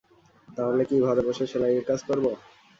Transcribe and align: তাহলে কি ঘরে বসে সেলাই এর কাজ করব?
তাহলে 0.49 0.81
কি 0.85 0.97
ঘরে 0.99 1.21
বসে 1.27 1.45
সেলাই 1.51 1.73
এর 1.73 1.85
কাজ 1.89 1.99
করব? 2.09 2.25